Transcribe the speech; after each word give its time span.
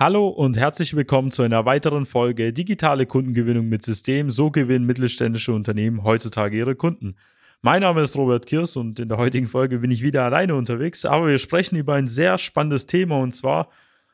Hallo 0.00 0.28
und 0.28 0.56
herzlich 0.56 0.94
willkommen 0.94 1.32
zu 1.32 1.42
einer 1.42 1.64
weiteren 1.64 2.06
Folge 2.06 2.52
Digitale 2.52 3.04
Kundengewinnung 3.04 3.68
mit 3.68 3.82
System. 3.82 4.30
So 4.30 4.52
gewinnen 4.52 4.86
mittelständische 4.86 5.52
Unternehmen 5.52 6.04
heutzutage 6.04 6.56
ihre 6.56 6.76
Kunden. 6.76 7.16
Mein 7.62 7.80
Name 7.80 8.02
ist 8.02 8.16
Robert 8.16 8.46
Kirs 8.46 8.76
und 8.76 9.00
in 9.00 9.08
der 9.08 9.18
heutigen 9.18 9.48
Folge 9.48 9.80
bin 9.80 9.90
ich 9.90 10.00
wieder 10.00 10.22
alleine 10.22 10.54
unterwegs, 10.54 11.04
aber 11.04 11.26
wir 11.26 11.38
sprechen 11.38 11.74
über 11.74 11.94
ein 11.94 12.06
sehr 12.06 12.38
spannendes 12.38 12.86
Thema 12.86 13.18
und 13.18 13.34
zwar, 13.34 13.70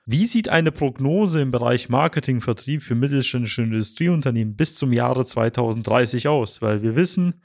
wie 0.07 0.25
sieht 0.25 0.49
eine 0.49 0.73
Prognose 0.73 1.43
im 1.43 1.51
Bereich 1.51 1.91
Marketing, 1.91 2.41
Vertrieb 2.41 2.83
für 2.83 2.95
mittelständische 2.95 3.61
Industrieunternehmen 3.61 4.57
bis 4.57 4.77
zum 4.77 4.91
Jahre 4.91 5.27
2030 5.27 6.29
aus? 6.29 6.63
Weil 6.63 6.83
wir 6.83 6.97
wissen, 6.97 7.43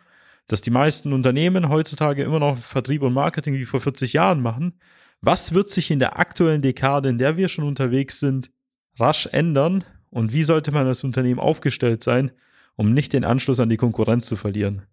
dass 0.48 0.62
die 0.62 0.72
meisten 0.72 1.12
Unternehmen 1.12 1.68
heutzutage 1.68 2.24
immer 2.24 2.40
noch 2.40 2.58
Vertrieb 2.58 3.02
und 3.02 3.12
Marketing 3.12 3.56
wie 3.56 3.66
vor 3.66 3.82
40 3.82 4.14
Jahren 4.14 4.42
machen 4.42 4.76
was 5.22 5.54
wird 5.54 5.70
sich 5.70 5.92
in 5.92 6.00
der 6.00 6.18
aktuellen 6.18 6.62
Dekade, 6.62 7.10
in 7.10 7.18
der 7.18 7.38
wir 7.38 7.48
schon 7.48 7.66
unterwegs 7.66 8.20
sind, 8.20 8.52
rasch 8.98 9.28
ändern? 9.32 9.84
Und 10.10 10.34
wie 10.34 10.44
sollte 10.44 10.72
man 10.72 10.88
als 10.88 11.04
Unternehmen 11.04 11.40
aufgestellt 11.40 12.04
sein, 12.04 12.32
um 12.76 12.94
nicht 12.94 13.14
den 13.14 13.24
Anschluss 13.24 13.60
an 13.60 13.70
die 13.70 13.78
Konkurrenz 13.78 14.28
zu 14.28 14.36
verlieren? 14.36 14.84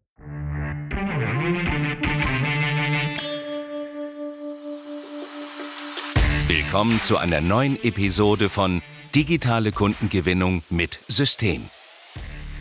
Willkommen 6.48 7.00
zu 7.00 7.16
einer 7.16 7.40
neuen 7.40 7.82
Episode 7.82 8.48
von 8.48 8.82
Digitale 9.14 9.72
Kundengewinnung 9.72 10.62
mit 10.68 10.98
System. 11.08 11.62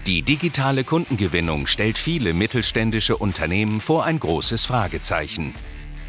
Die 0.07 0.21
digitale 0.21 0.83
Kundengewinnung 0.83 1.67
stellt 1.67 1.97
viele 1.97 2.33
mittelständische 2.33 3.17
Unternehmen 3.17 3.81
vor 3.81 4.05
ein 4.05 4.19
großes 4.19 4.63
Fragezeichen. 4.63 5.53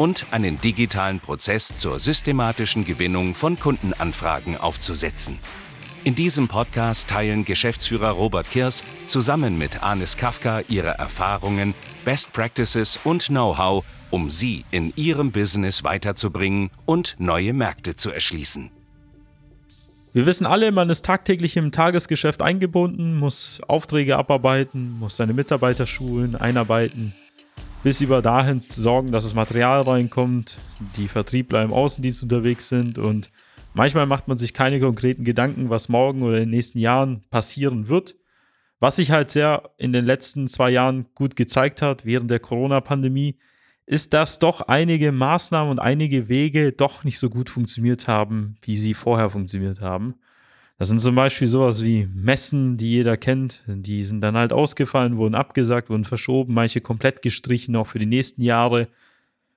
und 0.00 0.24
einen 0.30 0.58
digitalen 0.58 1.20
Prozess 1.20 1.76
zur 1.76 2.00
systematischen 2.00 2.86
Gewinnung 2.86 3.34
von 3.34 3.58
Kundenanfragen 3.58 4.56
aufzusetzen. 4.56 5.38
In 6.04 6.14
diesem 6.14 6.48
Podcast 6.48 7.10
teilen 7.10 7.44
Geschäftsführer 7.44 8.12
Robert 8.12 8.50
Kirs 8.50 8.82
zusammen 9.08 9.58
mit 9.58 9.82
Anis 9.82 10.16
Kafka 10.16 10.62
ihre 10.68 10.92
Erfahrungen, 10.92 11.74
Best 12.06 12.32
Practices 12.32 12.98
und 13.04 13.26
Know-how, 13.26 13.84
um 14.10 14.30
sie 14.30 14.64
in 14.70 14.94
ihrem 14.96 15.32
Business 15.32 15.84
weiterzubringen 15.84 16.70
und 16.86 17.16
neue 17.18 17.52
Märkte 17.52 17.94
zu 17.94 18.10
erschließen. 18.10 18.70
Wir 20.14 20.24
wissen 20.24 20.46
alle, 20.46 20.72
man 20.72 20.88
ist 20.88 21.04
tagtäglich 21.04 21.58
im 21.58 21.72
Tagesgeschäft 21.72 22.40
eingebunden, 22.40 23.18
muss 23.18 23.60
Aufträge 23.68 24.16
abarbeiten, 24.16 24.98
muss 24.98 25.16
seine 25.18 25.34
Mitarbeiter 25.34 25.84
schulen, 25.84 26.36
einarbeiten, 26.36 27.14
bis 27.82 28.00
über 28.00 28.20
dahin 28.20 28.60
zu 28.60 28.80
sorgen, 28.80 29.10
dass 29.10 29.24
das 29.24 29.34
Material 29.34 29.82
reinkommt, 29.82 30.58
die 30.96 31.08
Vertriebler 31.08 31.62
im 31.62 31.72
Außendienst 31.72 32.22
unterwegs 32.22 32.68
sind 32.68 32.98
und 32.98 33.30
manchmal 33.72 34.06
macht 34.06 34.28
man 34.28 34.36
sich 34.36 34.52
keine 34.52 34.80
konkreten 34.80 35.24
Gedanken, 35.24 35.70
was 35.70 35.88
morgen 35.88 36.22
oder 36.22 36.36
in 36.36 36.44
den 36.44 36.50
nächsten 36.50 36.78
Jahren 36.78 37.22
passieren 37.30 37.88
wird. 37.88 38.16
Was 38.80 38.96
sich 38.96 39.10
halt 39.10 39.30
sehr 39.30 39.70
in 39.76 39.92
den 39.92 40.06
letzten 40.06 40.48
zwei 40.48 40.70
Jahren 40.70 41.06
gut 41.14 41.36
gezeigt 41.36 41.82
hat, 41.82 42.04
während 42.06 42.30
der 42.30 42.40
Corona-Pandemie, 42.40 43.38
ist, 43.84 44.14
dass 44.14 44.38
doch 44.38 44.62
einige 44.62 45.12
Maßnahmen 45.12 45.70
und 45.70 45.78
einige 45.80 46.28
Wege 46.28 46.72
doch 46.72 47.04
nicht 47.04 47.18
so 47.18 47.28
gut 47.28 47.50
funktioniert 47.50 48.08
haben, 48.08 48.56
wie 48.62 48.76
sie 48.76 48.94
vorher 48.94 49.28
funktioniert 49.30 49.80
haben. 49.80 50.14
Das 50.80 50.88
sind 50.88 50.98
zum 51.02 51.14
Beispiel 51.14 51.46
sowas 51.46 51.84
wie 51.84 52.06
Messen, 52.06 52.78
die 52.78 52.90
jeder 52.90 53.18
kennt. 53.18 53.62
Die 53.66 54.02
sind 54.02 54.22
dann 54.22 54.34
halt 54.34 54.50
ausgefallen, 54.50 55.18
wurden 55.18 55.34
abgesagt, 55.34 55.90
wurden 55.90 56.06
verschoben, 56.06 56.54
manche 56.54 56.80
komplett 56.80 57.20
gestrichen, 57.20 57.76
auch 57.76 57.86
für 57.86 57.98
die 57.98 58.06
nächsten 58.06 58.40
Jahre. 58.40 58.88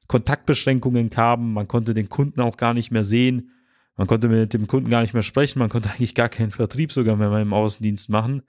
Kontaktbeschränkungen 0.08 1.10
kamen, 1.10 1.54
man 1.54 1.70
konnte 1.70 1.94
den 1.94 2.10
Kunden 2.10 2.42
auch 2.42 2.58
gar 2.58 2.74
nicht 2.74 2.92
mehr 2.92 3.06
sehen. 3.06 3.52
Man 3.96 4.06
konnte 4.06 4.28
mit 4.28 4.54
dem 4.54 4.68
Kunden 4.68 4.90
gar 4.90 5.00
nicht 5.00 5.14
mehr 5.14 5.24
sprechen, 5.24 5.60
man 5.60 5.70
konnte 5.70 5.90
eigentlich 5.96 6.14
gar 6.14 6.28
keinen 6.28 6.52
Vertrieb 6.52 6.92
sogar 6.92 7.16
mehr 7.16 7.32
im 7.38 7.54
Außendienst 7.54 8.10
machen. 8.10 8.42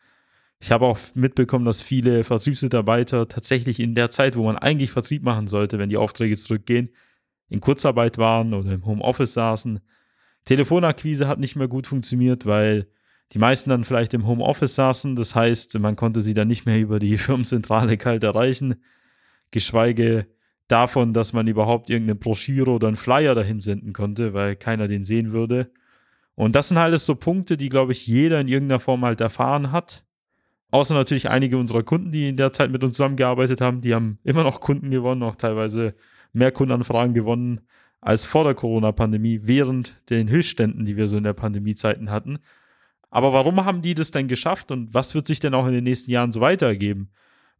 Ich 0.58 0.72
habe 0.72 0.84
auch 0.84 0.98
mitbekommen, 1.14 1.66
dass 1.66 1.80
viele 1.80 2.24
Vertriebsmitarbeiter 2.24 3.28
tatsächlich 3.28 3.78
in 3.78 3.94
der 3.94 4.10
Zeit, 4.10 4.34
wo 4.34 4.46
man 4.46 4.58
eigentlich 4.58 4.90
Vertrieb 4.90 5.22
machen 5.22 5.46
sollte, 5.46 5.78
wenn 5.78 5.90
die 5.90 5.96
Aufträge 5.96 6.36
zurückgehen, 6.36 6.88
in 7.48 7.60
Kurzarbeit 7.60 8.18
waren 8.18 8.52
oder 8.52 8.72
im 8.72 8.84
Homeoffice 8.84 9.34
saßen 9.34 9.78
Telefonakquise 10.44 11.26
hat 11.26 11.38
nicht 11.38 11.56
mehr 11.56 11.68
gut 11.68 11.86
funktioniert, 11.86 12.46
weil 12.46 12.86
die 13.32 13.38
meisten 13.38 13.70
dann 13.70 13.84
vielleicht 13.84 14.14
im 14.14 14.26
Homeoffice 14.26 14.74
saßen. 14.74 15.16
Das 15.16 15.34
heißt, 15.34 15.78
man 15.78 15.96
konnte 15.96 16.20
sie 16.20 16.34
dann 16.34 16.48
nicht 16.48 16.66
mehr 16.66 16.78
über 16.78 16.98
die 16.98 17.18
Firmenzentrale 17.18 17.96
kalt 17.96 18.22
erreichen. 18.22 18.76
Geschweige 19.50 20.26
davon, 20.68 21.12
dass 21.12 21.32
man 21.32 21.46
überhaupt 21.46 21.90
irgendeine 21.90 22.16
Broschüre 22.16 22.70
oder 22.70 22.88
einen 22.88 22.96
Flyer 22.96 23.34
dahin 23.34 23.60
senden 23.60 23.92
konnte, 23.92 24.34
weil 24.34 24.56
keiner 24.56 24.88
den 24.88 25.04
sehen 25.04 25.32
würde. 25.32 25.70
Und 26.34 26.54
das 26.54 26.68
sind 26.68 26.78
halt 26.78 26.98
so 26.98 27.14
Punkte, 27.14 27.56
die, 27.56 27.68
glaube 27.68 27.92
ich, 27.92 28.06
jeder 28.06 28.40
in 28.40 28.48
irgendeiner 28.48 28.80
Form 28.80 29.04
halt 29.04 29.20
erfahren 29.20 29.72
hat. 29.72 30.04
Außer 30.70 30.94
natürlich 30.94 31.30
einige 31.30 31.56
unserer 31.58 31.84
Kunden, 31.84 32.10
die 32.10 32.28
in 32.28 32.36
der 32.36 32.52
Zeit 32.52 32.70
mit 32.70 32.82
uns 32.82 32.96
zusammengearbeitet 32.96 33.60
haben, 33.60 33.80
die 33.80 33.94
haben 33.94 34.18
immer 34.24 34.42
noch 34.42 34.60
Kunden 34.60 34.90
gewonnen, 34.90 35.22
auch 35.22 35.36
teilweise 35.36 35.94
mehr 36.32 36.50
Kundenanfragen 36.50 37.14
gewonnen 37.14 37.60
als 38.04 38.26
vor 38.26 38.44
der 38.44 38.54
Corona-Pandemie, 38.54 39.40
während 39.44 39.96
den 40.10 40.28
Höchstständen, 40.28 40.84
die 40.84 40.96
wir 40.96 41.08
so 41.08 41.16
in 41.16 41.24
der 41.24 41.32
Pandemiezeiten 41.32 42.10
hatten. 42.10 42.38
Aber 43.10 43.32
warum 43.32 43.64
haben 43.64 43.80
die 43.80 43.94
das 43.94 44.10
denn 44.10 44.28
geschafft 44.28 44.70
und 44.70 44.92
was 44.92 45.14
wird 45.14 45.26
sich 45.26 45.40
denn 45.40 45.54
auch 45.54 45.66
in 45.66 45.72
den 45.72 45.84
nächsten 45.84 46.10
Jahren 46.10 46.30
so 46.30 46.40
weitergeben? 46.40 47.10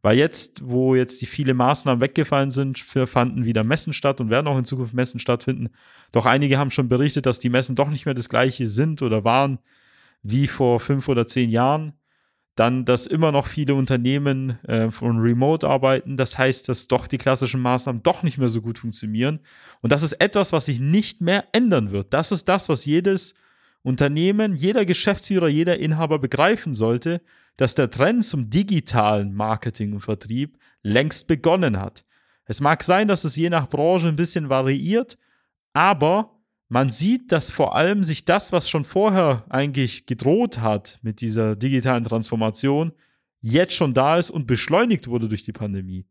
Weil 0.03 0.17
jetzt, 0.17 0.61
wo 0.63 0.93
jetzt 0.93 1.19
die 1.21 1.25
viele 1.25 1.55
Maßnahmen 1.55 1.99
weggefallen 1.99 2.51
sind, 2.51 2.77
fanden 2.77 3.45
wieder 3.45 3.63
Messen 3.63 3.91
statt 3.91 4.21
und 4.21 4.29
werden 4.29 4.47
auch 4.47 4.57
in 4.57 4.65
Zukunft 4.65 4.93
Messen 4.93 5.19
stattfinden. 5.19 5.69
Doch 6.11 6.27
einige 6.27 6.59
haben 6.59 6.69
schon 6.69 6.89
berichtet, 6.89 7.25
dass 7.25 7.39
die 7.39 7.49
Messen 7.49 7.75
doch 7.75 7.89
nicht 7.89 8.05
mehr 8.05 8.13
das 8.13 8.29
gleiche 8.29 8.67
sind 8.67 9.01
oder 9.01 9.23
waren 9.23 9.57
wie 10.21 10.45
vor 10.45 10.79
fünf 10.79 11.07
oder 11.07 11.25
zehn 11.25 11.49
Jahren. 11.49 11.93
Dann, 12.55 12.85
dass 12.85 13.05
immer 13.05 13.31
noch 13.33 13.47
viele 13.47 13.75
Unternehmen 13.75 14.63
äh, 14.63 14.89
von 14.89 15.19
Remote 15.19 15.67
arbeiten. 15.67 16.15
Das 16.15 16.37
heißt, 16.37 16.69
dass 16.69 16.87
doch 16.87 17.07
die 17.07 17.17
klassischen 17.17 17.59
Maßnahmen 17.59 18.01
doch 18.01 18.23
nicht 18.23 18.37
mehr 18.37 18.49
so 18.49 18.61
gut 18.61 18.79
funktionieren. 18.79 19.39
Und 19.81 19.91
das 19.91 20.03
ist 20.03 20.13
etwas, 20.13 20.53
was 20.53 20.65
sich 20.65 20.79
nicht 20.79 21.19
mehr 21.19 21.45
ändern 21.51 21.91
wird. 21.91 22.13
Das 22.13 22.31
ist 22.31 22.47
das, 22.47 22.69
was 22.69 22.85
jedes 22.85 23.35
Unternehmen, 23.83 24.55
jeder 24.55 24.85
Geschäftsführer, 24.85 25.47
jeder 25.47 25.77
Inhaber 25.79 26.17
begreifen 26.17 26.73
sollte, 26.73 27.21
dass 27.57 27.75
der 27.75 27.89
Trend 27.89 28.25
zum 28.25 28.49
digitalen 28.49 29.33
Marketing 29.33 29.93
und 29.93 30.01
Vertrieb 30.01 30.57
längst 30.81 31.27
begonnen 31.27 31.79
hat. 31.79 32.05
Es 32.45 32.61
mag 32.61 32.83
sein, 32.83 33.07
dass 33.07 33.23
es 33.23 33.35
je 33.35 33.49
nach 33.49 33.69
Branche 33.69 34.07
ein 34.07 34.15
bisschen 34.15 34.49
variiert, 34.49 35.17
aber 35.73 36.34
man 36.67 36.89
sieht, 36.89 37.31
dass 37.31 37.51
vor 37.51 37.75
allem 37.75 38.03
sich 38.03 38.25
das, 38.25 38.51
was 38.51 38.69
schon 38.69 38.85
vorher 38.85 39.45
eigentlich 39.49 40.05
gedroht 40.05 40.59
hat 40.59 40.99
mit 41.03 41.21
dieser 41.21 41.55
digitalen 41.55 42.03
Transformation, 42.03 42.93
jetzt 43.41 43.73
schon 43.73 43.93
da 43.93 44.17
ist 44.17 44.31
und 44.31 44.47
beschleunigt 44.47 45.07
wurde 45.07 45.29
durch 45.29 45.43
die 45.43 45.51
Pandemie. 45.51 46.07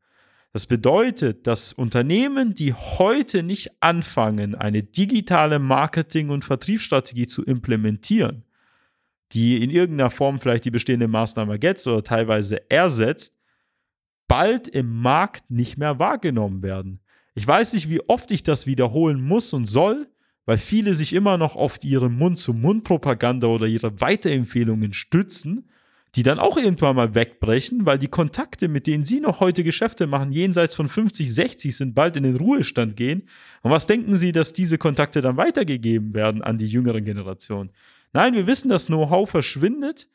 Das 0.53 0.67
bedeutet, 0.67 1.49
dass 1.49 1.73
Unternehmen, 1.73 2.55
die 2.55 2.73
heute 2.73 3.43
nicht 3.43 3.73
anfangen, 3.81 4.55
eine 4.55 4.85
digitale 4.85 5.59
Marketing- 5.59 6.31
und 6.31 6.45
Vertriebsstrategie 6.45 7.27
zu 7.27 7.45
implementieren, 7.45 8.45
die 9.33 9.61
in 9.61 9.71
irgendeiner 9.71 10.11
Form 10.11 10.41
vielleicht 10.41 10.65
die 10.65 10.71
bestehende 10.71 11.09
Maßnahme 11.09 11.55
ergänzt 11.55 11.89
oder 11.89 12.05
teilweise 12.05 12.71
ersetzt, 12.71 13.35
bald 14.29 14.69
im 14.69 15.03
Markt 15.03 15.51
nicht 15.51 15.77
mehr 15.77 15.99
wahrgenommen 15.99 16.63
werden. 16.63 17.01
Ich 17.35 17.47
weiß 17.47 17.73
nicht, 17.73 17.89
wie 17.89 18.09
oft 18.09 18.31
ich 18.31 18.45
das 18.45 18.69
wiederholen 18.69 19.21
muss 19.21 19.53
und 19.53 19.65
soll, 19.65 20.09
weil 20.47 20.59
viele 20.59 20.95
sich 20.95 21.13
immer 21.13 21.39
noch 21.39 21.57
auf 21.57 21.79
ihre 21.83 22.11
Mund-zu-Mund-Propaganda 22.11 23.47
oder 23.47 23.67
ihre 23.67 24.01
Weiterempfehlungen 24.01 24.93
stützen, 24.93 25.69
die 26.15 26.23
dann 26.23 26.39
auch 26.39 26.57
irgendwann 26.57 26.95
mal 26.95 27.15
wegbrechen, 27.15 27.87
weil 27.87 27.99
die 27.99 28.09
Kontakte, 28.09 28.69
mit 28.69 28.87
denen 28.87 29.05
sie 29.05 29.21
noch 29.21 29.41
heute 29.41 29.65
Geschäfte 29.65 30.07
machen, 30.07 30.31
jenseits 30.31 30.77
von 30.77 30.89
50, 30.89 31.33
60 31.33 31.77
sind, 31.77 31.95
bald 31.95 32.17
in 32.17 32.23
den 32.23 32.37
Ruhestand 32.37 32.97
gehen. 32.97 33.25
Und 33.63 33.73
was 33.73 33.87
denken 33.87 34.15
sie, 34.15 34.31
dass 34.31 34.53
diese 34.53 34.79
Kontakte 34.79 35.21
dann 35.21 35.37
weitergegeben 35.37 36.15
werden 36.15 36.43
an 36.43 36.57
die 36.57 36.69
jüngere 36.69 37.01
Generation? 37.01 37.71
Nein, 38.13 38.35
wir 38.35 38.47
wissen, 38.47 38.69
dass 38.69 38.87
Know-how 38.87 39.29
verschwindet. 39.29 40.09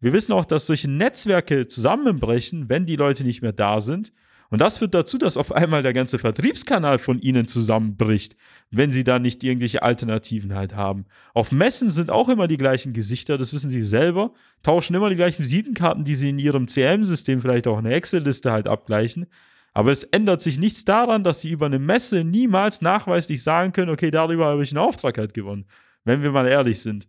Wir 0.00 0.12
wissen 0.12 0.32
auch, 0.32 0.44
dass 0.44 0.66
solche 0.66 0.90
Netzwerke 0.90 1.68
zusammenbrechen, 1.68 2.68
wenn 2.68 2.84
die 2.84 2.96
Leute 2.96 3.22
nicht 3.22 3.40
mehr 3.40 3.52
da 3.52 3.80
sind. 3.80 4.12
Und 4.50 4.60
das 4.60 4.78
führt 4.78 4.94
dazu, 4.94 5.18
dass 5.18 5.36
auf 5.36 5.52
einmal 5.52 5.82
der 5.82 5.92
ganze 5.92 6.18
Vertriebskanal 6.18 6.98
von 6.98 7.18
ihnen 7.20 7.46
zusammenbricht, 7.46 8.36
wenn 8.70 8.92
sie 8.92 9.04
da 9.04 9.18
nicht 9.18 9.42
irgendwelche 9.42 9.82
Alternativen 9.82 10.54
halt 10.54 10.74
haben. 10.74 11.04
Auf 11.34 11.52
Messen 11.52 11.90
sind 11.90 12.10
auch 12.10 12.28
immer 12.28 12.46
die 12.46 12.56
gleichen 12.56 12.92
Gesichter, 12.92 13.38
das 13.38 13.52
wissen 13.52 13.70
sie 13.70 13.82
selber, 13.82 14.32
tauschen 14.62 14.94
immer 14.94 15.10
die 15.10 15.16
gleichen 15.16 15.42
Visitenkarten, 15.42 16.04
die 16.04 16.14
sie 16.14 16.30
in 16.30 16.38
ihrem 16.38 16.68
CM-System 16.68 17.40
vielleicht 17.40 17.66
auch 17.66 17.78
in 17.78 17.84
der 17.84 17.96
Excel-Liste 17.96 18.52
halt 18.52 18.68
abgleichen. 18.68 19.26
Aber 19.72 19.90
es 19.90 20.04
ändert 20.04 20.40
sich 20.40 20.58
nichts 20.58 20.84
daran, 20.84 21.22
dass 21.22 21.42
sie 21.42 21.50
über 21.50 21.66
eine 21.66 21.78
Messe 21.78 22.24
niemals 22.24 22.80
nachweislich 22.80 23.42
sagen 23.42 23.72
können, 23.72 23.90
okay, 23.90 24.10
darüber 24.10 24.46
habe 24.46 24.62
ich 24.62 24.70
einen 24.70 24.78
Auftrag 24.78 25.18
halt 25.18 25.34
gewonnen, 25.34 25.66
wenn 26.04 26.22
wir 26.22 26.32
mal 26.32 26.46
ehrlich 26.46 26.80
sind. 26.80 27.06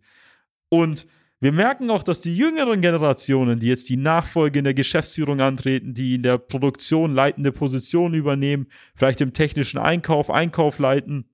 Und 0.68 1.06
wir 1.40 1.52
merken 1.52 1.90
auch, 1.90 2.02
dass 2.02 2.20
die 2.20 2.36
jüngeren 2.36 2.80
Generationen, 2.80 3.60
die 3.60 3.68
jetzt 3.68 3.88
die 3.88 3.96
Nachfolge 3.96 4.58
in 4.58 4.64
der 4.64 4.74
Geschäftsführung 4.74 5.40
antreten, 5.40 5.94
die 5.94 6.16
in 6.16 6.22
der 6.22 6.38
Produktion 6.38 7.14
leitende 7.14 7.52
Positionen 7.52 8.14
übernehmen, 8.14 8.66
vielleicht 8.96 9.20
im 9.20 9.32
technischen 9.32 9.78
Einkauf, 9.78 10.30
Einkauf 10.30 10.80
leiten, 10.80 11.26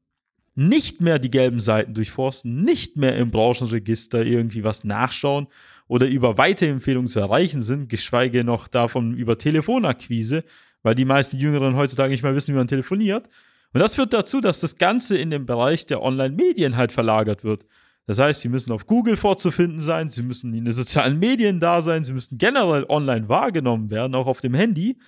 nicht 0.55 1.01
mehr 1.01 1.19
die 1.19 1.31
gelben 1.31 1.59
Seiten 1.59 1.95
durchforsten, 1.95 2.63
nicht 2.63 2.97
mehr 2.97 3.17
im 3.17 3.31
Branchenregister 3.31 4.25
irgendwie 4.25 4.63
was 4.63 4.85
nachschauen 4.85 5.49
oder 5.89 6.07
über 6.07 6.39
Weiterempfehlungen 6.39 7.09
zu 7.09 7.21
erreichen 7.21 7.63
sind, 7.63 7.89
geschweige 7.89 8.45
noch 8.45 8.69
davon 8.69 9.15
über 9.15 9.39
Telefonakquise, 9.39 10.45
weil 10.83 10.95
die 10.95 11.05
meisten 11.05 11.39
Jüngeren 11.39 11.77
heutzutage 11.77 12.11
nicht 12.11 12.23
mehr 12.23 12.35
wissen, 12.35 12.53
wie 12.53 12.59
man 12.59 12.69
telefoniert. 12.69 13.29
Und 13.73 13.81
das 13.81 13.97
führt 13.97 14.13
dazu, 14.13 14.41
dass 14.41 14.61
das 14.61 14.79
Ganze 14.79 15.19
in 15.19 15.31
den 15.31 15.47
Bereich 15.47 15.87
der 15.87 16.03
Online-Medien 16.03 16.77
halt 16.77 16.93
verlagert 16.93 17.43
wird. 17.43 17.65
Das 18.07 18.19
heißt, 18.19 18.43
sie 18.43 18.49
müssen 18.49 18.73
auf 18.73 18.87
Google 18.87 19.17
vorzufinden 19.17 19.81
sein, 19.81 20.11
sie 20.11 20.23
müssen 20.23 20.53
in 20.55 20.65
den 20.65 20.75
sozialen 20.75 21.19
Medien 21.19 21.59
da 21.59 21.81
sein, 21.81 22.05
sie 22.05 22.13
müssen 22.13 22.37
generell 22.37 22.85
online 22.89 23.29
wahrgenommen 23.29 23.91
werden, 23.91 24.15
auch 24.15 24.27
auf 24.27 24.41
dem 24.41 24.55
Handy. 24.55 24.99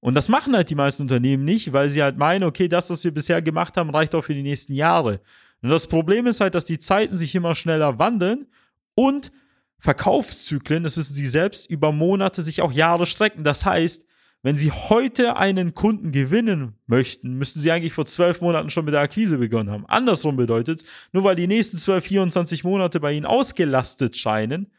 Und 0.00 0.14
das 0.14 0.28
machen 0.28 0.54
halt 0.54 0.70
die 0.70 0.76
meisten 0.76 1.02
Unternehmen 1.02 1.44
nicht, 1.44 1.72
weil 1.72 1.90
sie 1.90 2.02
halt 2.02 2.16
meinen, 2.16 2.44
okay, 2.44 2.68
das, 2.68 2.90
was 2.90 3.02
wir 3.02 3.12
bisher 3.12 3.42
gemacht 3.42 3.76
haben, 3.76 3.90
reicht 3.90 4.14
auch 4.14 4.22
für 4.22 4.34
die 4.34 4.44
nächsten 4.44 4.72
Jahre. 4.72 5.20
Und 5.62 5.70
das 5.70 5.88
Problem 5.88 6.26
ist 6.28 6.40
halt, 6.40 6.54
dass 6.54 6.64
die 6.64 6.78
Zeiten 6.78 7.16
sich 7.16 7.34
immer 7.34 7.56
schneller 7.56 7.98
wandeln 7.98 8.46
und 8.94 9.32
Verkaufszyklen, 9.80 10.84
das 10.84 10.96
wissen 10.96 11.14
sie 11.14 11.26
selbst, 11.26 11.68
über 11.70 11.92
Monate 11.92 12.42
sich 12.42 12.62
auch 12.62 12.72
Jahre 12.72 13.06
strecken. 13.06 13.44
Das 13.44 13.64
heißt, 13.64 14.04
wenn 14.42 14.56
Sie 14.56 14.70
heute 14.70 15.36
einen 15.36 15.74
Kunden 15.74 16.12
gewinnen 16.12 16.74
möchten, 16.86 17.34
müssten 17.34 17.60
Sie 17.60 17.72
eigentlich 17.72 17.92
vor 17.92 18.06
zwölf 18.06 18.40
Monaten 18.40 18.70
schon 18.70 18.84
mit 18.84 18.94
der 18.94 19.00
Akquise 19.00 19.38
begonnen 19.38 19.70
haben. 19.70 19.86
Andersrum 19.86 20.36
bedeutet, 20.36 20.84
nur 21.12 21.24
weil 21.24 21.36
die 21.36 21.48
nächsten 21.48 21.76
12, 21.76 22.04
24 22.04 22.64
Monate 22.64 23.00
bei 23.00 23.12
Ihnen 23.12 23.26
ausgelastet 23.26 24.16
scheinen, 24.16 24.70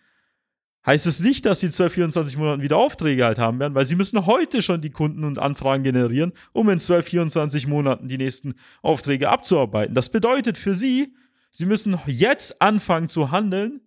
heißt 0.86 1.08
es 1.08 1.20
nicht, 1.20 1.46
dass 1.46 1.60
Sie 1.60 1.70
12, 1.70 1.94
24 1.94 2.38
Monaten 2.38 2.62
wieder 2.62 2.78
Aufträge 2.78 3.26
halt 3.26 3.38
haben 3.38 3.60
werden, 3.60 3.76
weil 3.76 3.86
Sie 3.86 3.96
müssen 3.96 4.26
heute 4.26 4.62
schon 4.62 4.80
die 4.80 4.92
Kunden 4.92 5.26
und 5.26 5.38
Anfragen 5.38 5.84
generieren, 5.84 6.32
um 6.54 6.70
in 6.70 6.80
12, 6.80 7.06
24 7.06 7.68
Monaten 7.68 8.08
die 8.08 8.18
nächsten 8.18 8.54
Aufträge 8.82 9.30
abzuarbeiten. 9.30 9.94
Das 9.94 10.10
bedeutet 10.10 10.58
für 10.58 10.74
Sie, 10.74 11.14
Sie 11.52 11.66
müssen 11.66 12.00
jetzt 12.06 12.62
anfangen 12.62 13.10
zu 13.10 13.32
handeln, 13.32 13.82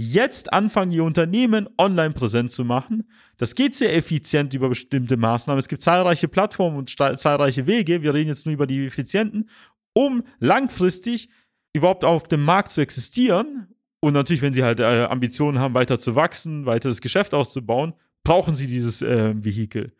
jetzt 0.00 0.52
anfangen, 0.52 0.92
ihr 0.92 1.02
Unternehmen 1.02 1.68
online 1.76 2.14
präsent 2.14 2.52
zu 2.52 2.64
machen. 2.64 3.10
Das 3.36 3.56
geht 3.56 3.74
sehr 3.74 3.96
effizient 3.96 4.54
über 4.54 4.68
bestimmte 4.68 5.16
Maßnahmen. 5.16 5.58
Es 5.58 5.66
gibt 5.66 5.82
zahlreiche 5.82 6.28
Plattformen 6.28 6.76
und 6.76 6.88
zahlreiche 6.88 7.66
Wege. 7.66 8.00
Wir 8.00 8.14
reden 8.14 8.28
jetzt 8.28 8.46
nur 8.46 8.52
über 8.52 8.68
die 8.68 8.86
effizienten, 8.86 9.50
um 9.94 10.22
langfristig 10.38 11.30
überhaupt 11.72 12.04
auf 12.04 12.28
dem 12.28 12.44
Markt 12.44 12.70
zu 12.70 12.80
existieren. 12.80 13.74
Und 13.98 14.12
natürlich, 14.12 14.40
wenn 14.40 14.54
sie 14.54 14.62
halt 14.62 14.78
äh, 14.78 15.06
Ambitionen 15.10 15.58
haben, 15.58 15.74
weiter 15.74 15.98
zu 15.98 16.14
wachsen, 16.14 16.64
weiter 16.64 16.90
das 16.90 17.00
Geschäft 17.00 17.34
auszubauen, 17.34 17.92
brauchen 18.22 18.54
sie 18.54 18.68
dieses 18.68 19.02
äh, 19.02 19.34
Vehikel. 19.36 19.96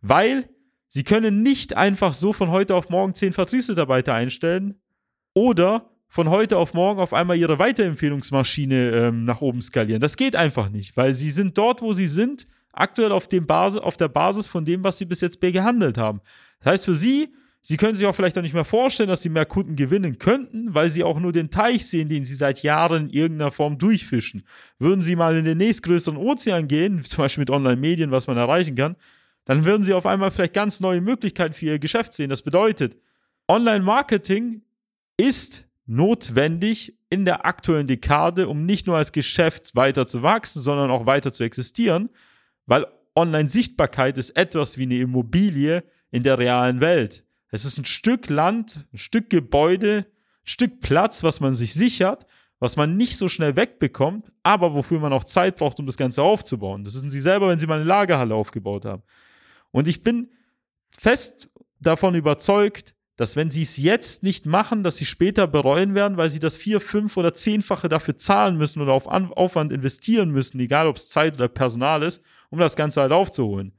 Weil 0.00 0.48
sie 0.88 1.04
können 1.04 1.42
nicht 1.42 1.76
einfach 1.76 2.14
so 2.14 2.32
von 2.32 2.50
heute 2.50 2.74
auf 2.74 2.88
morgen 2.88 3.14
zehn 3.14 3.34
Vertriebsmitarbeiter 3.34 4.14
einstellen 4.14 4.80
oder 5.34 5.91
von 6.12 6.28
heute 6.28 6.58
auf 6.58 6.74
morgen 6.74 7.00
auf 7.00 7.14
einmal 7.14 7.38
ihre 7.38 7.58
Weiterempfehlungsmaschine 7.58 8.90
ähm, 8.90 9.24
nach 9.24 9.40
oben 9.40 9.62
skalieren. 9.62 10.02
Das 10.02 10.18
geht 10.18 10.36
einfach 10.36 10.68
nicht, 10.68 10.94
weil 10.94 11.14
sie 11.14 11.30
sind 11.30 11.56
dort, 11.56 11.80
wo 11.80 11.94
sie 11.94 12.06
sind, 12.06 12.46
aktuell 12.70 13.12
auf, 13.12 13.28
dem 13.28 13.46
Basis, 13.46 13.80
auf 13.80 13.96
der 13.96 14.08
Basis 14.08 14.46
von 14.46 14.66
dem, 14.66 14.84
was 14.84 14.98
sie 14.98 15.06
bis 15.06 15.22
jetzt 15.22 15.40
gehandelt 15.40 15.96
haben. 15.96 16.20
Das 16.60 16.72
heißt 16.72 16.84
für 16.84 16.94
sie, 16.94 17.32
sie 17.62 17.78
können 17.78 17.94
sich 17.94 18.04
auch 18.04 18.14
vielleicht 18.14 18.36
auch 18.36 18.42
nicht 18.42 18.52
mehr 18.52 18.66
vorstellen, 18.66 19.08
dass 19.08 19.22
sie 19.22 19.30
mehr 19.30 19.46
Kunden 19.46 19.74
gewinnen 19.74 20.18
könnten, 20.18 20.74
weil 20.74 20.90
sie 20.90 21.02
auch 21.02 21.18
nur 21.18 21.32
den 21.32 21.48
Teich 21.48 21.86
sehen, 21.86 22.10
den 22.10 22.26
sie 22.26 22.34
seit 22.34 22.62
Jahren 22.62 23.08
in 23.08 23.10
irgendeiner 23.10 23.50
Form 23.50 23.78
durchfischen. 23.78 24.44
Würden 24.78 25.00
sie 25.00 25.16
mal 25.16 25.34
in 25.38 25.46
den 25.46 25.56
nächstgrößeren 25.56 26.18
Ozean 26.18 26.68
gehen, 26.68 27.02
zum 27.04 27.24
Beispiel 27.24 27.40
mit 27.40 27.50
Online-Medien, 27.50 28.10
was 28.10 28.26
man 28.26 28.36
erreichen 28.36 28.74
kann, 28.74 28.96
dann 29.46 29.64
würden 29.64 29.82
sie 29.82 29.94
auf 29.94 30.04
einmal 30.04 30.30
vielleicht 30.30 30.52
ganz 30.52 30.78
neue 30.80 31.00
Möglichkeiten 31.00 31.54
für 31.54 31.64
ihr 31.64 31.78
Geschäft 31.78 32.12
sehen. 32.12 32.28
Das 32.28 32.42
bedeutet, 32.42 32.98
Online-Marketing 33.48 34.60
ist 35.16 35.71
notwendig 35.86 36.98
in 37.10 37.24
der 37.24 37.44
aktuellen 37.44 37.86
Dekade, 37.86 38.48
um 38.48 38.64
nicht 38.64 38.86
nur 38.86 38.96
als 38.96 39.12
Geschäft 39.12 39.74
weiter 39.74 40.06
zu 40.06 40.22
wachsen, 40.22 40.60
sondern 40.60 40.90
auch 40.90 41.06
weiter 41.06 41.32
zu 41.32 41.44
existieren, 41.44 42.10
weil 42.66 42.86
Online-Sichtbarkeit 43.14 44.16
ist 44.18 44.30
etwas 44.30 44.78
wie 44.78 44.84
eine 44.84 44.96
Immobilie 44.96 45.84
in 46.10 46.22
der 46.22 46.38
realen 46.38 46.80
Welt. 46.80 47.24
Es 47.50 47.64
ist 47.64 47.78
ein 47.78 47.84
Stück 47.84 48.30
Land, 48.30 48.86
ein 48.92 48.98
Stück 48.98 49.28
Gebäude, 49.28 50.06
ein 50.06 50.46
Stück 50.46 50.80
Platz, 50.80 51.22
was 51.22 51.40
man 51.40 51.52
sich 51.52 51.74
sichert, 51.74 52.26
was 52.58 52.76
man 52.76 52.96
nicht 52.96 53.18
so 53.18 53.28
schnell 53.28 53.56
wegbekommt, 53.56 54.32
aber 54.42 54.72
wofür 54.72 55.00
man 55.00 55.12
auch 55.12 55.24
Zeit 55.24 55.56
braucht, 55.56 55.80
um 55.80 55.86
das 55.86 55.96
Ganze 55.96 56.22
aufzubauen. 56.22 56.84
Das 56.84 56.94
wissen 56.94 57.10
Sie 57.10 57.20
selber, 57.20 57.48
wenn 57.48 57.58
Sie 57.58 57.66
mal 57.66 57.80
eine 57.80 57.84
Lagerhalle 57.84 58.34
aufgebaut 58.34 58.84
haben. 58.84 59.02
Und 59.72 59.88
ich 59.88 60.02
bin 60.02 60.30
fest 60.96 61.50
davon 61.80 62.14
überzeugt, 62.14 62.94
dass 63.22 63.36
wenn 63.36 63.52
sie 63.52 63.62
es 63.62 63.76
jetzt 63.76 64.24
nicht 64.24 64.46
machen, 64.46 64.82
dass 64.82 64.96
sie 64.96 65.04
später 65.04 65.46
bereuen 65.46 65.94
werden, 65.94 66.16
weil 66.16 66.28
sie 66.28 66.40
das 66.40 66.56
vier, 66.56 66.80
fünf 66.80 67.16
oder 67.16 67.34
zehnfache 67.34 67.88
dafür 67.88 68.16
zahlen 68.16 68.56
müssen 68.56 68.82
oder 68.82 68.94
auf 68.94 69.06
Aufwand 69.06 69.72
investieren 69.72 70.32
müssen, 70.32 70.58
egal 70.58 70.88
ob 70.88 70.96
es 70.96 71.08
Zeit 71.08 71.34
oder 71.34 71.46
Personal 71.46 72.02
ist, 72.02 72.20
um 72.50 72.58
das 72.58 72.74
Ganze 72.74 73.00
halt 73.00 73.12
aufzuholen. 73.12 73.74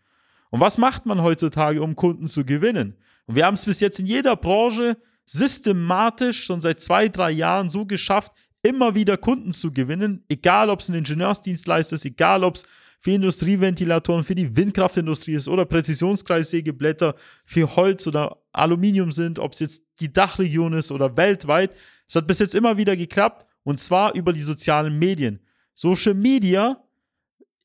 Und 0.50 0.62
was 0.62 0.78
macht 0.78 1.06
man 1.06 1.22
heutzutage, 1.22 1.82
um 1.82 1.98
Kunden 1.98 2.28
zu 2.28 2.46
gewinnen? 2.46 2.96
Und 3.26 3.36
wir 3.36 3.46
haben 3.46 3.56
es 3.56 3.66
bis 3.66 3.82
jetzt 3.82 4.00
in 4.00 4.06
jeder 4.06 4.38
Branche 4.38 4.96
systematisch 5.26 6.46
schon 6.46 6.62
seit 6.62 6.80
zwei, 6.80 7.10
drei 7.10 7.32
Jahren 7.32 7.68
so 7.68 7.86
geschafft, 7.86 8.32
immer 8.62 8.96
wieder 8.96 9.18
Kunden 9.18 9.52
zu 9.52 9.74
gewinnen, 9.74 10.24
egal 10.30 10.70
ob 10.70 10.80
es 10.80 10.88
ein 10.88 10.96
Ingenieursdienstleister 10.96 11.96
ist, 11.96 12.06
egal 12.06 12.46
ob 12.46 12.56
es 12.56 12.64
für 13.04 13.12
Industrieventilatoren, 13.12 14.24
für 14.24 14.34
die 14.34 14.56
Windkraftindustrie 14.56 15.34
ist 15.34 15.50
oder 15.50 15.66
Präzisionskreissägeblätter 15.66 17.16
für 17.44 17.76
Holz 17.76 18.08
oder 18.08 18.38
Aluminium 18.54 19.12
sind, 19.12 19.40
ob 19.40 19.52
es 19.52 19.60
jetzt 19.60 19.84
die 20.00 20.14
Dachregion 20.14 20.72
ist 20.72 20.90
oder 20.90 21.18
weltweit. 21.18 21.72
Es 22.08 22.16
hat 22.16 22.28
bis 22.28 22.40
jetzt 22.40 22.56
immer 22.56 22.78
wieder 22.78 22.96
geklappt 22.96 23.46
und 23.64 23.78
zwar 23.78 24.16
über 24.16 24.32
die 24.32 24.40
sozialen 24.40 24.98
Medien. 24.98 25.42
Social 25.74 26.14
Media 26.14 26.82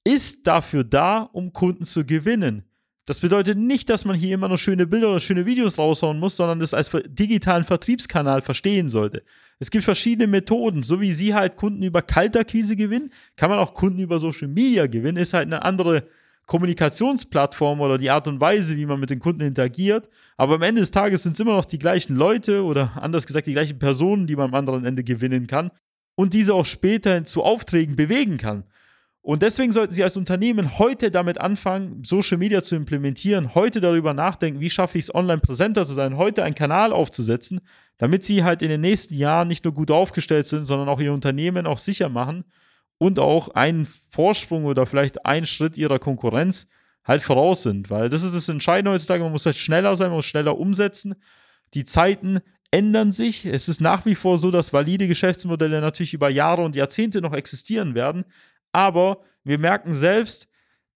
ist 0.02 0.44
dafür 0.44 0.82
da, 0.82 1.20
um 1.32 1.52
Kunden 1.52 1.84
zu 1.84 2.04
gewinnen. 2.04 2.64
Das 3.08 3.20
bedeutet 3.20 3.56
nicht, 3.56 3.88
dass 3.88 4.04
man 4.04 4.14
hier 4.14 4.34
immer 4.34 4.48
noch 4.48 4.58
schöne 4.58 4.86
Bilder 4.86 5.08
oder 5.08 5.20
schöne 5.20 5.46
Videos 5.46 5.78
raushauen 5.78 6.18
muss, 6.18 6.36
sondern 6.36 6.60
das 6.60 6.74
als 6.74 6.90
digitalen 7.06 7.64
Vertriebskanal 7.64 8.42
verstehen 8.42 8.90
sollte. 8.90 9.22
Es 9.58 9.70
gibt 9.70 9.84
verschiedene 9.84 10.26
Methoden, 10.26 10.82
so 10.82 11.00
wie 11.00 11.14
Sie 11.14 11.32
halt 11.32 11.56
Kunden 11.56 11.82
über 11.82 12.02
Kaltakquise 12.02 12.76
gewinnen, 12.76 13.10
kann 13.34 13.48
man 13.48 13.60
auch 13.60 13.72
Kunden 13.72 14.00
über 14.00 14.20
Social 14.20 14.48
Media 14.48 14.86
gewinnen, 14.86 15.16
ist 15.16 15.32
halt 15.32 15.46
eine 15.46 15.64
andere 15.64 16.06
Kommunikationsplattform 16.44 17.80
oder 17.80 17.96
die 17.96 18.10
Art 18.10 18.28
und 18.28 18.42
Weise, 18.42 18.76
wie 18.76 18.84
man 18.84 19.00
mit 19.00 19.08
den 19.08 19.20
Kunden 19.20 19.40
interagiert. 19.40 20.06
Aber 20.36 20.56
am 20.56 20.62
Ende 20.62 20.82
des 20.82 20.90
Tages 20.90 21.22
sind 21.22 21.32
es 21.32 21.40
immer 21.40 21.54
noch 21.54 21.64
die 21.64 21.78
gleichen 21.78 22.14
Leute 22.14 22.62
oder 22.62 22.92
anders 23.00 23.26
gesagt 23.26 23.46
die 23.46 23.54
gleichen 23.54 23.78
Personen, 23.78 24.26
die 24.26 24.36
man 24.36 24.50
am 24.50 24.54
anderen 24.54 24.84
Ende 24.84 25.02
gewinnen 25.02 25.46
kann 25.46 25.70
und 26.14 26.34
diese 26.34 26.52
auch 26.52 26.66
später 26.66 27.24
zu 27.24 27.42
Aufträgen 27.42 27.96
bewegen 27.96 28.36
kann. 28.36 28.64
Und 29.20 29.42
deswegen 29.42 29.72
sollten 29.72 29.92
Sie 29.92 30.02
als 30.02 30.16
Unternehmen 30.16 30.78
heute 30.78 31.10
damit 31.10 31.40
anfangen, 31.40 32.02
Social 32.04 32.38
Media 32.38 32.62
zu 32.62 32.76
implementieren, 32.76 33.54
heute 33.54 33.80
darüber 33.80 34.14
nachdenken, 34.14 34.60
wie 34.60 34.70
schaffe 34.70 34.96
ich 34.96 35.04
es, 35.04 35.14
online 35.14 35.40
präsenter 35.40 35.84
zu 35.84 35.94
sein, 35.94 36.16
heute 36.16 36.44
einen 36.44 36.54
Kanal 36.54 36.92
aufzusetzen, 36.92 37.60
damit 37.98 38.24
Sie 38.24 38.44
halt 38.44 38.62
in 38.62 38.70
den 38.70 38.80
nächsten 38.80 39.14
Jahren 39.14 39.48
nicht 39.48 39.64
nur 39.64 39.74
gut 39.74 39.90
aufgestellt 39.90 40.46
sind, 40.46 40.64
sondern 40.64 40.88
auch 40.88 41.00
Ihr 41.00 41.12
Unternehmen 41.12 41.66
auch 41.66 41.78
sicher 41.78 42.08
machen 42.08 42.44
und 42.96 43.18
auch 43.18 43.48
einen 43.50 43.86
Vorsprung 44.10 44.64
oder 44.64 44.86
vielleicht 44.86 45.26
einen 45.26 45.46
Schritt 45.46 45.76
Ihrer 45.76 45.98
Konkurrenz 45.98 46.66
halt 47.04 47.22
voraus 47.22 47.62
sind. 47.62 47.90
Weil 47.90 48.08
das 48.08 48.22
ist 48.22 48.34
das 48.34 48.48
Entscheidende 48.48 48.92
heutzutage, 48.92 49.22
man 49.22 49.32
muss 49.32 49.46
halt 49.46 49.56
schneller 49.56 49.96
sein, 49.96 50.08
man 50.08 50.18
muss 50.18 50.26
schneller 50.26 50.58
umsetzen. 50.58 51.14
Die 51.74 51.84
Zeiten 51.84 52.40
ändern 52.70 53.12
sich. 53.12 53.46
Es 53.46 53.68
ist 53.68 53.80
nach 53.80 54.04
wie 54.04 54.14
vor 54.14 54.38
so, 54.38 54.50
dass 54.50 54.72
valide 54.72 55.08
Geschäftsmodelle 55.08 55.80
natürlich 55.80 56.14
über 56.14 56.28
Jahre 56.28 56.62
und 56.62 56.76
Jahrzehnte 56.76 57.20
noch 57.20 57.32
existieren 57.32 57.94
werden. 57.94 58.24
Aber 58.72 59.20
wir 59.44 59.58
merken 59.58 59.92
selbst, 59.92 60.48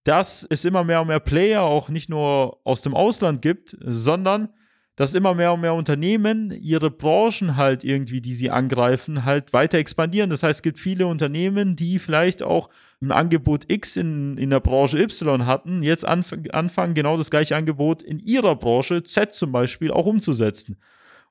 dass 0.04 0.46
es 0.48 0.64
immer 0.64 0.84
mehr 0.84 1.00
und 1.00 1.08
mehr 1.08 1.20
Player 1.20 1.62
auch 1.62 1.88
nicht 1.88 2.08
nur 2.08 2.58
aus 2.64 2.82
dem 2.82 2.94
Ausland 2.94 3.40
gibt, 3.42 3.76
sondern 3.80 4.48
dass 4.96 5.14
immer 5.14 5.34
mehr 5.34 5.54
und 5.54 5.62
mehr 5.62 5.74
Unternehmen 5.74 6.50
ihre 6.50 6.90
Branchen 6.90 7.56
halt 7.56 7.82
irgendwie, 7.82 8.20
die 8.20 8.34
sie 8.34 8.50
angreifen, 8.50 9.24
halt 9.24 9.52
weiter 9.52 9.78
expandieren. 9.78 10.28
Das 10.28 10.42
heißt, 10.42 10.58
es 10.58 10.62
gibt 10.62 10.78
viele 10.78 11.06
Unternehmen, 11.06 11.76
die 11.76 11.98
vielleicht 11.98 12.42
auch 12.42 12.68
ein 13.00 13.10
Angebot 13.10 13.64
X 13.68 13.96
in, 13.96 14.36
in 14.36 14.50
der 14.50 14.60
Branche 14.60 14.98
Y 14.98 15.46
hatten, 15.46 15.82
jetzt 15.82 16.04
anf 16.04 16.34
anfangen, 16.52 16.94
genau 16.94 17.16
das 17.16 17.30
gleiche 17.30 17.56
Angebot 17.56 18.02
in 18.02 18.18
ihrer 18.18 18.54
Branche 18.54 19.02
Z 19.02 19.32
zum 19.32 19.50
Beispiel 19.50 19.90
auch 19.90 20.06
umzusetzen. 20.06 20.76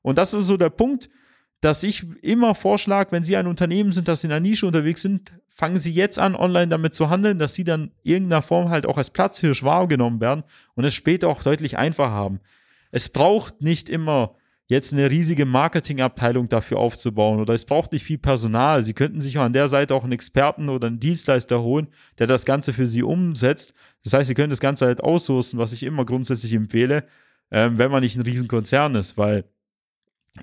Und 0.02 0.18
das 0.18 0.34
ist 0.34 0.46
so 0.46 0.56
der 0.56 0.70
Punkt, 0.70 1.08
dass 1.62 1.84
ich 1.84 2.04
immer 2.22 2.56
vorschlage, 2.56 3.12
wenn 3.12 3.22
Sie 3.22 3.36
ein 3.36 3.46
Unternehmen 3.46 3.92
sind, 3.92 4.08
das 4.08 4.24
in 4.24 4.32
einer 4.32 4.40
Nische 4.40 4.66
unterwegs 4.66 5.00
sind, 5.00 5.32
fangen 5.48 5.78
Sie 5.78 5.92
jetzt 5.92 6.18
an, 6.18 6.34
online 6.34 6.66
damit 6.66 6.92
zu 6.92 7.08
handeln, 7.08 7.38
dass 7.38 7.54
Sie 7.54 7.62
dann 7.62 7.92
irgendeiner 8.02 8.42
Form 8.42 8.68
halt 8.68 8.84
auch 8.84 8.98
als 8.98 9.10
Platzhirsch 9.10 9.62
wahrgenommen 9.62 10.20
werden 10.20 10.42
und 10.74 10.84
es 10.84 10.92
später 10.92 11.28
auch 11.28 11.40
deutlich 11.40 11.78
einfacher 11.78 12.10
haben. 12.10 12.40
Es 12.90 13.08
braucht 13.08 13.62
nicht 13.62 13.88
immer 13.88 14.34
jetzt 14.66 14.92
eine 14.92 15.08
riesige 15.08 15.46
Marketingabteilung 15.46 16.48
dafür 16.48 16.78
aufzubauen 16.78 17.38
oder 17.38 17.54
es 17.54 17.64
braucht 17.64 17.92
nicht 17.92 18.04
viel 18.04 18.18
Personal. 18.18 18.82
Sie 18.82 18.94
könnten 18.94 19.20
sich 19.20 19.38
an 19.38 19.52
der 19.52 19.68
Seite 19.68 19.94
auch 19.94 20.02
einen 20.02 20.12
Experten 20.12 20.68
oder 20.68 20.88
einen 20.88 20.98
Dienstleister 20.98 21.62
holen, 21.62 21.88
der 22.18 22.26
das 22.26 22.44
Ganze 22.44 22.72
für 22.72 22.88
Sie 22.88 23.04
umsetzt. 23.04 23.72
Das 24.02 24.14
heißt, 24.14 24.26
Sie 24.26 24.34
können 24.34 24.50
das 24.50 24.60
Ganze 24.60 24.86
halt 24.86 25.00
aussourcen, 25.00 25.60
was 25.60 25.72
ich 25.72 25.84
immer 25.84 26.04
grundsätzlich 26.04 26.54
empfehle, 26.54 27.04
ähm, 27.52 27.78
wenn 27.78 27.92
man 27.92 28.02
nicht 28.02 28.16
ein 28.16 28.22
Riesenkonzern 28.22 28.96
ist, 28.96 29.16
weil 29.16 29.44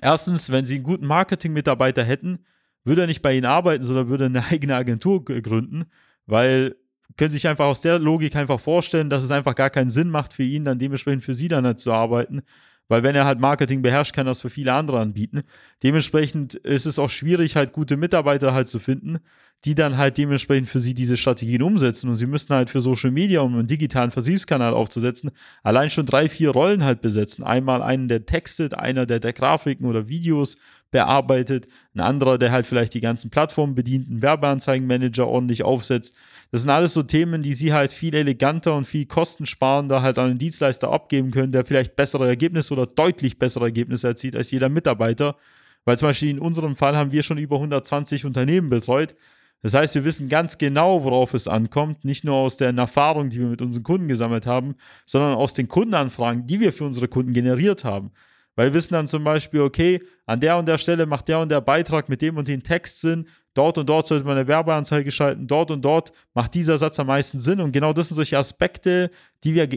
Erstens, 0.00 0.50
wenn 0.50 0.66
sie 0.66 0.76
einen 0.76 0.84
guten 0.84 1.06
Marketing-Mitarbeiter 1.06 2.04
hätten, 2.04 2.44
würde 2.84 3.02
er 3.02 3.06
nicht 3.06 3.22
bei 3.22 3.34
ihnen 3.34 3.46
arbeiten, 3.46 3.84
sondern 3.84 4.08
würde 4.08 4.26
eine 4.26 4.44
eigene 4.50 4.76
Agentur 4.76 5.24
gründen, 5.24 5.86
weil 6.26 6.76
können 7.16 7.30
sich 7.30 7.48
einfach 7.48 7.66
aus 7.66 7.80
der 7.80 7.98
Logik 7.98 8.36
einfach 8.36 8.60
vorstellen, 8.60 9.10
dass 9.10 9.24
es 9.24 9.30
einfach 9.30 9.54
gar 9.54 9.70
keinen 9.70 9.90
Sinn 9.90 10.10
macht 10.10 10.32
für 10.32 10.44
ihn, 10.44 10.64
dann 10.64 10.78
dementsprechend 10.78 11.24
für 11.24 11.34
sie 11.34 11.48
dann 11.48 11.66
halt 11.66 11.80
zu 11.80 11.92
arbeiten, 11.92 12.42
weil 12.88 13.02
wenn 13.02 13.14
er 13.14 13.24
halt 13.24 13.40
Marketing 13.40 13.82
beherrscht, 13.82 14.14
kann 14.14 14.26
er 14.26 14.30
das 14.30 14.40
für 14.40 14.50
viele 14.50 14.72
andere 14.72 15.00
anbieten. 15.00 15.42
Dementsprechend 15.82 16.54
ist 16.54 16.86
es 16.86 16.98
auch 16.98 17.10
schwierig, 17.10 17.56
halt 17.56 17.72
gute 17.72 17.96
Mitarbeiter 17.96 18.54
halt 18.54 18.68
zu 18.68 18.78
finden, 18.78 19.18
die 19.64 19.74
dann 19.74 19.98
halt 19.98 20.16
dementsprechend 20.16 20.70
für 20.70 20.80
sie 20.80 20.94
diese 20.94 21.18
Strategien 21.18 21.62
umsetzen. 21.62 22.08
Und 22.08 22.14
sie 22.14 22.26
müssen 22.26 22.54
halt 22.54 22.70
für 22.70 22.80
Social 22.80 23.10
Media, 23.10 23.40
um 23.40 23.54
einen 23.54 23.66
digitalen 23.66 24.10
Vertriebskanal 24.10 24.72
aufzusetzen, 24.72 25.30
allein 25.62 25.90
schon 25.90 26.06
drei, 26.06 26.28
vier 26.28 26.50
Rollen 26.50 26.82
halt 26.84 27.02
besetzen. 27.02 27.44
Einmal 27.44 27.82
einen, 27.82 28.08
der 28.08 28.24
textet, 28.24 28.72
einer, 28.72 29.04
der, 29.04 29.20
der 29.20 29.34
Grafiken 29.34 29.86
oder 29.86 30.08
Videos 30.08 30.56
bearbeitet, 30.90 31.68
ein 31.94 32.00
anderer, 32.00 32.38
der 32.38 32.50
halt 32.52 32.66
vielleicht 32.66 32.94
die 32.94 33.00
ganzen 33.00 33.30
Plattformen 33.30 33.74
bedient, 33.74 34.08
einen 34.08 34.22
Werbeanzeigenmanager 34.22 35.28
ordentlich 35.28 35.62
aufsetzt. 35.62 36.16
Das 36.50 36.62
sind 36.62 36.70
alles 36.70 36.94
so 36.94 37.02
Themen, 37.02 37.42
die 37.42 37.54
sie 37.54 37.72
halt 37.72 37.92
viel 37.92 38.14
eleganter 38.14 38.74
und 38.74 38.86
viel 38.86 39.06
kostensparender 39.06 40.02
halt 40.02 40.18
an 40.18 40.30
einen 40.30 40.38
Dienstleister 40.38 40.90
abgeben 40.90 41.30
können, 41.30 41.52
der 41.52 41.64
vielleicht 41.64 41.94
bessere 41.96 42.26
Ergebnisse 42.26 42.72
oder 42.72 42.86
deutlich 42.86 43.38
bessere 43.38 43.66
Ergebnisse 43.66 44.08
erzielt 44.08 44.34
als 44.34 44.50
jeder 44.50 44.68
Mitarbeiter. 44.68 45.36
Weil 45.84 45.96
zum 45.96 46.08
Beispiel 46.08 46.30
in 46.30 46.40
unserem 46.40 46.76
Fall 46.76 46.96
haben 46.96 47.12
wir 47.12 47.22
schon 47.22 47.38
über 47.38 47.56
120 47.56 48.24
Unternehmen 48.24 48.68
betreut. 48.68 49.14
Das 49.62 49.74
heißt, 49.74 49.94
wir 49.94 50.04
wissen 50.04 50.28
ganz 50.28 50.56
genau, 50.56 51.04
worauf 51.04 51.34
es 51.34 51.46
ankommt, 51.46 52.04
nicht 52.04 52.24
nur 52.24 52.36
aus 52.36 52.56
der 52.56 52.74
Erfahrung, 52.74 53.28
die 53.28 53.40
wir 53.40 53.48
mit 53.48 53.60
unseren 53.60 53.82
Kunden 53.82 54.08
gesammelt 54.08 54.46
haben, 54.46 54.74
sondern 55.04 55.34
aus 55.34 55.52
den 55.52 55.68
Kundenanfragen, 55.68 56.46
die 56.46 56.60
wir 56.60 56.72
für 56.72 56.84
unsere 56.84 57.08
Kunden 57.08 57.32
generiert 57.32 57.84
haben. 57.84 58.10
Weil 58.56 58.68
wir 58.68 58.74
wissen 58.74 58.94
dann 58.94 59.06
zum 59.06 59.22
Beispiel, 59.22 59.60
okay, 59.60 60.02
an 60.26 60.40
der 60.40 60.56
und 60.56 60.66
der 60.66 60.78
Stelle 60.78 61.06
macht 61.06 61.28
der 61.28 61.40
und 61.40 61.50
der 61.50 61.60
Beitrag 61.60 62.08
mit 62.08 62.20
dem 62.22 62.36
und 62.36 62.48
den 62.48 62.62
Text 62.62 63.00
Sinn, 63.00 63.26
dort 63.54 63.78
und 63.78 63.88
dort 63.88 64.06
sollte 64.06 64.24
man 64.24 64.36
eine 64.36 64.48
Werbeanzeige 64.48 65.10
schalten, 65.10 65.46
dort 65.46 65.70
und 65.70 65.84
dort 65.84 66.12
macht 66.34 66.54
dieser 66.54 66.78
Satz 66.78 66.98
am 66.98 67.06
meisten 67.06 67.38
Sinn. 67.38 67.60
Und 67.60 67.72
genau 67.72 67.92
das 67.92 68.08
sind 68.08 68.16
solche 68.16 68.38
Aspekte, 68.38 69.10
die 69.44 69.54
wir 69.54 69.68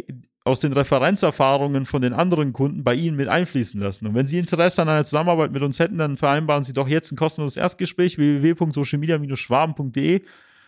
aus 0.45 0.59
den 0.59 0.73
Referenzerfahrungen 0.73 1.85
von 1.85 2.01
den 2.01 2.13
anderen 2.13 2.51
Kunden 2.51 2.83
bei 2.83 2.95
Ihnen 2.95 3.15
mit 3.15 3.29
einfließen 3.29 3.79
lassen. 3.79 4.07
Und 4.07 4.15
wenn 4.15 4.27
Sie 4.27 4.39
Interesse 4.39 4.81
an 4.81 4.89
einer 4.89 5.05
Zusammenarbeit 5.05 5.51
mit 5.51 5.63
uns 5.63 5.79
hätten, 5.79 5.97
dann 5.97 6.17
vereinbaren 6.17 6.63
Sie 6.63 6.73
doch 6.73 6.87
jetzt 6.87 7.11
ein 7.11 7.15
kostenloses 7.15 7.57
Erstgespräch 7.57 8.17
www.socialmedia-schwaben.de 8.17 10.21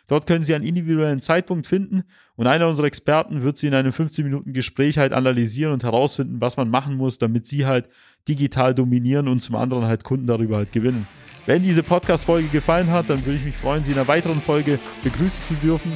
Dort 0.07 0.27
können 0.27 0.43
Sie 0.43 0.53
einen 0.53 0.65
individuellen 0.65 1.19
Zeitpunkt 1.19 1.65
finden 1.65 2.03
und 2.35 2.47
einer 2.47 2.67
unserer 2.67 2.87
Experten 2.87 3.41
wird 3.41 3.57
Sie 3.57 3.67
in 3.67 3.73
einem 3.73 3.91
15-Minuten-Gespräch 3.91 4.97
halt 4.97 5.13
analysieren 5.13 5.73
und 5.73 5.83
herausfinden, 5.83 6.41
was 6.41 6.57
man 6.57 6.69
machen 6.69 6.95
muss, 6.95 7.17
damit 7.17 7.47
Sie 7.47 7.65
halt 7.65 7.89
digital 8.27 8.75
dominieren 8.75 9.27
und 9.27 9.39
zum 9.39 9.55
anderen 9.55 9.85
halt 9.85 10.03
Kunden 10.03 10.27
darüber 10.27 10.57
halt 10.57 10.71
gewinnen. 10.71 11.07
Wenn 11.47 11.63
diese 11.63 11.83
Podcast-Folge 11.83 12.47
gefallen 12.49 12.91
hat, 12.91 13.09
dann 13.09 13.23
würde 13.25 13.37
ich 13.37 13.45
mich 13.45 13.55
freuen, 13.55 13.83
Sie 13.83 13.91
in 13.91 13.97
einer 13.97 14.07
weiteren 14.07 14.41
Folge 14.41 14.79
begrüßen 15.03 15.41
zu 15.41 15.53
dürfen. 15.55 15.91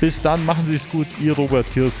Bis 0.00 0.22
dann, 0.22 0.44
machen 0.46 0.66
Sie 0.66 0.74
es 0.74 0.88
gut, 0.88 1.06
Ihr 1.20 1.32
Robert 1.32 1.70
Kirs. 1.72 2.00